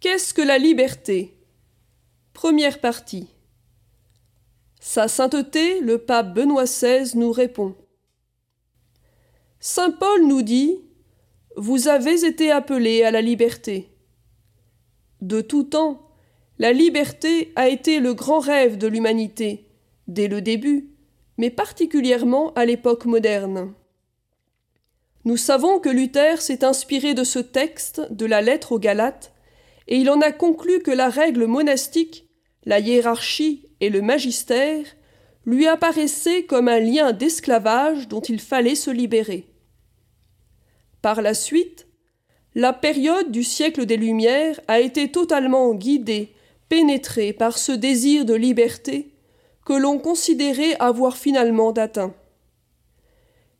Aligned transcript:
Qu'est-ce 0.00 0.32
que 0.32 0.42
la 0.42 0.58
liberté? 0.58 1.36
Première 2.32 2.80
partie. 2.80 3.26
Sa 4.78 5.08
sainteté, 5.08 5.80
le 5.80 5.98
pape 5.98 6.34
Benoît 6.34 6.66
XVI 6.66 7.18
nous 7.18 7.32
répond. 7.32 7.74
Saint 9.58 9.90
Paul 9.90 10.24
nous 10.24 10.42
dit 10.42 10.78
Vous 11.56 11.88
avez 11.88 12.24
été 12.24 12.52
appelés 12.52 13.02
à 13.02 13.10
la 13.10 13.20
liberté. 13.20 13.88
De 15.20 15.40
tout 15.40 15.64
temps, 15.64 16.08
la 16.60 16.72
liberté 16.72 17.52
a 17.56 17.68
été 17.68 17.98
le 17.98 18.14
grand 18.14 18.38
rêve 18.38 18.78
de 18.78 18.86
l'humanité, 18.86 19.66
dès 20.06 20.28
le 20.28 20.40
début, 20.40 20.90
mais 21.38 21.50
particulièrement 21.50 22.52
à 22.54 22.64
l'époque 22.66 23.04
moderne. 23.04 23.74
Nous 25.24 25.36
savons 25.36 25.80
que 25.80 25.88
Luther 25.88 26.40
s'est 26.40 26.64
inspiré 26.64 27.14
de 27.14 27.24
ce 27.24 27.40
texte 27.40 28.12
de 28.12 28.26
la 28.26 28.42
lettre 28.42 28.70
aux 28.70 28.78
Galates, 28.78 29.32
et 29.88 29.96
il 29.96 30.10
en 30.10 30.20
a 30.20 30.32
conclu 30.32 30.80
que 30.80 30.90
la 30.90 31.08
règle 31.08 31.46
monastique, 31.46 32.28
la 32.64 32.78
hiérarchie 32.78 33.66
et 33.80 33.88
le 33.88 34.02
magistère 34.02 34.84
lui 35.46 35.66
apparaissaient 35.66 36.44
comme 36.44 36.68
un 36.68 36.78
lien 36.78 37.12
d'esclavage 37.12 38.06
dont 38.06 38.20
il 38.20 38.38
fallait 38.38 38.74
se 38.74 38.90
libérer. 38.90 39.46
Par 41.00 41.22
la 41.22 41.32
suite, 41.32 41.86
la 42.54 42.74
période 42.74 43.30
du 43.30 43.42
siècle 43.44 43.86
des 43.86 43.96
Lumières 43.96 44.60
a 44.68 44.80
été 44.80 45.10
totalement 45.10 45.72
guidée, 45.74 46.34
pénétrée 46.68 47.32
par 47.32 47.56
ce 47.56 47.72
désir 47.72 48.26
de 48.26 48.34
liberté 48.34 49.14
que 49.64 49.72
l'on 49.72 49.98
considérait 49.98 50.76
avoir 50.80 51.16
finalement 51.16 51.70
atteint. 51.72 52.14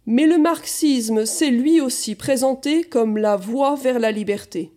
Mais 0.05 0.27
le 0.27 0.39
marxisme 0.39 1.25
s'est 1.25 1.51
lui 1.51 1.81
aussi 1.81 2.17
présenté 2.17 2.83
comme 2.83 3.17
la 3.17 3.37
voie 3.37 3.77
vers 3.77 3.99
la 3.99 4.11
liberté. 4.11 4.73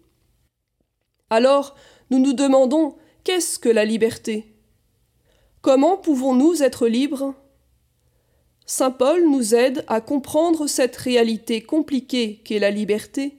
Alors, 1.31 1.75
nous 2.09 2.19
nous 2.19 2.33
demandons 2.33 2.95
qu'est-ce 3.23 3.57
que 3.57 3.69
la 3.69 3.85
liberté? 3.85 4.53
Comment 5.61 5.95
pouvons-nous 5.95 6.61
être 6.61 6.89
libres? 6.89 7.33
Saint 8.65 8.91
Paul 8.91 9.23
nous 9.29 9.55
aide 9.55 9.85
à 9.87 10.01
comprendre 10.01 10.67
cette 10.67 10.97
réalité 10.97 11.61
compliquée 11.61 12.41
qu'est 12.43 12.59
la 12.59 12.69
liberté 12.69 13.37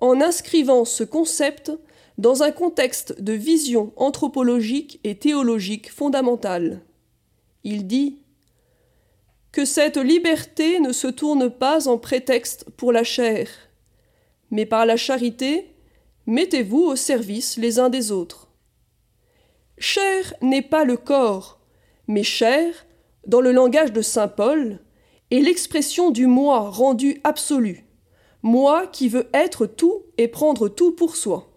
en 0.00 0.22
inscrivant 0.22 0.86
ce 0.86 1.04
concept 1.04 1.70
dans 2.16 2.42
un 2.42 2.50
contexte 2.50 3.20
de 3.20 3.34
vision 3.34 3.92
anthropologique 3.96 4.98
et 5.04 5.18
théologique 5.18 5.92
fondamentale. 5.92 6.80
Il 7.62 7.86
dit 7.86 8.22
que 9.52 9.66
cette 9.66 9.98
liberté 9.98 10.80
ne 10.80 10.92
se 10.92 11.08
tourne 11.08 11.50
pas 11.50 11.88
en 11.88 11.98
prétexte 11.98 12.64
pour 12.78 12.90
la 12.90 13.04
chair, 13.04 13.50
mais 14.50 14.64
par 14.64 14.86
la 14.86 14.96
charité, 14.96 15.74
mettez-vous 16.28 16.82
au 16.82 16.94
service 16.94 17.56
les 17.56 17.78
uns 17.78 17.88
des 17.88 18.12
autres. 18.12 18.48
Chair 19.78 20.34
n'est 20.42 20.62
pas 20.62 20.84
le 20.84 20.98
corps, 20.98 21.58
mais 22.06 22.22
chair, 22.22 22.86
dans 23.26 23.40
le 23.40 23.50
langage 23.50 23.94
de 23.94 24.02
Saint 24.02 24.28
Paul, 24.28 24.78
est 25.30 25.40
l'expression 25.40 26.10
du 26.10 26.26
moi 26.26 26.68
rendu 26.68 27.20
absolu, 27.24 27.86
moi 28.42 28.86
qui 28.86 29.08
veut 29.08 29.28
être 29.32 29.64
tout 29.66 30.02
et 30.18 30.28
prendre 30.28 30.68
tout 30.68 30.92
pour 30.92 31.16
soi. 31.16 31.48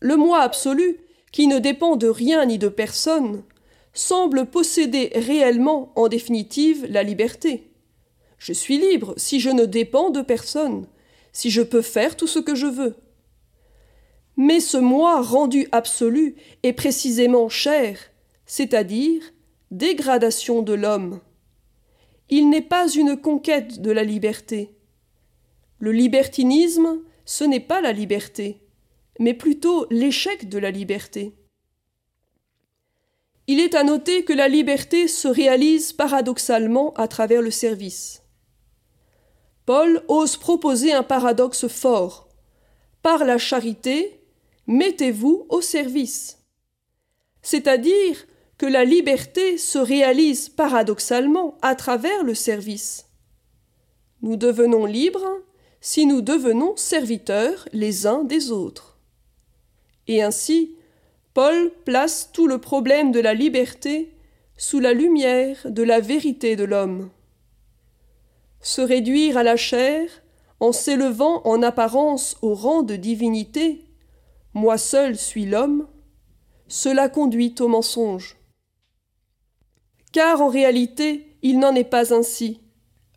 Le 0.00 0.16
moi 0.16 0.40
absolu, 0.40 0.98
qui 1.32 1.46
ne 1.46 1.58
dépend 1.58 1.96
de 1.96 2.08
rien 2.08 2.44
ni 2.44 2.58
de 2.58 2.68
personne, 2.68 3.42
semble 3.94 4.46
posséder 4.46 5.12
réellement, 5.14 5.92
en 5.96 6.08
définitive, 6.08 6.86
la 6.90 7.02
liberté. 7.02 7.70
Je 8.36 8.52
suis 8.52 8.76
libre 8.76 9.14
si 9.16 9.40
je 9.40 9.48
ne 9.48 9.64
dépends 9.64 10.10
de 10.10 10.20
personne, 10.20 10.86
si 11.32 11.50
je 11.50 11.62
peux 11.62 11.82
faire 11.82 12.16
tout 12.16 12.26
ce 12.26 12.38
que 12.38 12.54
je 12.54 12.66
veux. 12.66 12.96
Mais 14.36 14.60
ce 14.60 14.76
moi 14.76 15.20
rendu 15.20 15.68
absolu 15.72 16.36
est 16.62 16.72
précisément 16.72 17.48
cher, 17.48 17.98
c'est-à-dire 18.46 19.22
dégradation 19.70 20.62
de 20.62 20.72
l'homme. 20.72 21.20
Il 22.28 22.48
n'est 22.48 22.62
pas 22.62 22.88
une 22.88 23.16
conquête 23.16 23.80
de 23.82 23.90
la 23.90 24.04
liberté. 24.04 24.74
Le 25.78 25.92
libertinisme, 25.92 27.00
ce 27.24 27.44
n'est 27.44 27.60
pas 27.60 27.80
la 27.80 27.92
liberté, 27.92 28.60
mais 29.18 29.34
plutôt 29.34 29.86
l'échec 29.90 30.48
de 30.48 30.58
la 30.58 30.70
liberté. 30.70 31.34
Il 33.48 33.60
est 33.60 33.74
à 33.74 33.82
noter 33.82 34.24
que 34.24 34.32
la 34.32 34.48
liberté 34.48 35.08
se 35.08 35.28
réalise 35.28 35.92
paradoxalement 35.92 36.94
à 36.94 37.08
travers 37.08 37.42
le 37.42 37.50
service. 37.50 38.22
Paul 39.66 40.02
ose 40.08 40.36
proposer 40.36 40.92
un 40.92 41.02
paradoxe 41.02 41.68
fort. 41.68 42.28
Par 43.02 43.24
la 43.24 43.38
charité, 43.38 44.21
mettez-vous 44.72 45.46
au 45.50 45.60
service. 45.60 46.38
C'est-à-dire 47.42 48.26
que 48.56 48.66
la 48.66 48.84
liberté 48.84 49.58
se 49.58 49.78
réalise 49.78 50.48
paradoxalement 50.48 51.58
à 51.62 51.74
travers 51.74 52.24
le 52.24 52.34
service. 52.34 53.06
Nous 54.22 54.36
devenons 54.36 54.86
libres 54.86 55.40
si 55.80 56.06
nous 56.06 56.22
devenons 56.22 56.74
serviteurs 56.76 57.68
les 57.72 58.06
uns 58.06 58.24
des 58.24 58.50
autres. 58.50 58.98
Et 60.08 60.22
ainsi, 60.22 60.76
Paul 61.34 61.70
place 61.84 62.30
tout 62.32 62.46
le 62.46 62.58
problème 62.58 63.12
de 63.12 63.20
la 63.20 63.34
liberté 63.34 64.14
sous 64.56 64.80
la 64.80 64.94
lumière 64.94 65.58
de 65.64 65.82
la 65.82 66.00
vérité 66.00 66.56
de 66.56 66.64
l'homme. 66.64 67.10
Se 68.60 68.80
réduire 68.80 69.36
à 69.36 69.42
la 69.42 69.56
chair, 69.56 70.08
en 70.60 70.72
s'élevant 70.72 71.42
en 71.44 71.62
apparence 71.62 72.36
au 72.42 72.54
rang 72.54 72.82
de 72.82 72.94
divinité, 72.94 73.84
moi 74.54 74.78
seul 74.78 75.16
suis 75.16 75.46
l'homme, 75.46 75.86
cela 76.68 77.08
conduit 77.08 77.54
au 77.60 77.68
mensonge. 77.68 78.36
Car 80.12 80.42
en 80.42 80.48
réalité, 80.48 81.36
il 81.42 81.58
n'en 81.58 81.74
est 81.74 81.84
pas 81.84 82.14
ainsi. 82.14 82.60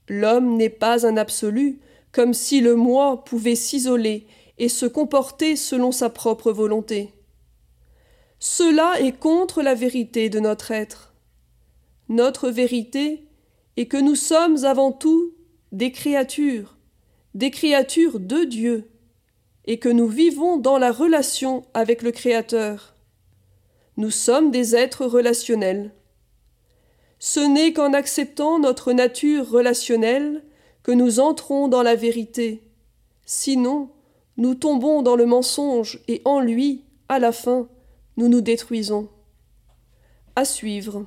L'homme 0.07 0.55
n'est 0.55 0.69
pas 0.69 1.05
un 1.05 1.17
absolu, 1.17 1.79
comme 2.11 2.33
si 2.33 2.61
le 2.61 2.75
moi 2.75 3.23
pouvait 3.23 3.55
s'isoler 3.55 4.27
et 4.57 4.69
se 4.69 4.85
comporter 4.85 5.55
selon 5.55 5.91
sa 5.91 6.09
propre 6.09 6.51
volonté. 6.51 7.13
Cela 8.39 8.99
est 9.01 9.17
contre 9.17 9.61
la 9.61 9.73
vérité 9.73 10.29
de 10.29 10.39
notre 10.39 10.71
être. 10.71 11.13
Notre 12.07 12.49
vérité 12.49 13.27
est 13.77 13.87
que 13.87 13.97
nous 13.97 14.15
sommes 14.15 14.63
avant 14.63 14.91
tout 14.91 15.33
des 15.71 15.91
créatures, 15.91 16.77
des 17.33 17.51
créatures 17.51 18.19
de 18.19 18.43
Dieu, 18.45 18.89
et 19.65 19.79
que 19.79 19.89
nous 19.89 20.07
vivons 20.07 20.57
dans 20.57 20.77
la 20.77 20.91
relation 20.91 21.65
avec 21.73 22.01
le 22.01 22.11
Créateur. 22.11 22.95
Nous 23.97 24.11
sommes 24.11 24.51
des 24.51 24.75
êtres 24.75 25.05
relationnels. 25.05 25.91
Ce 27.19 27.39
n'est 27.39 27.73
qu'en 27.73 27.93
acceptant 27.93 28.59
notre 28.59 28.93
nature 28.93 29.49
relationnelle 29.49 30.43
que 30.83 30.91
nous 30.91 31.19
entrons 31.19 31.67
dans 31.67 31.81
la 31.81 31.95
vérité. 31.95 32.61
Sinon, 33.25 33.89
nous 34.37 34.53
tombons 34.53 35.01
dans 35.01 35.15
le 35.15 35.25
mensonge 35.25 35.99
et 36.07 36.21
en 36.25 36.39
lui, 36.39 36.83
à 37.09 37.19
la 37.19 37.31
fin, 37.31 37.67
nous 38.17 38.27
nous 38.27 38.41
détruisons. 38.41 39.09
À 40.35 40.45
suivre. 40.45 41.05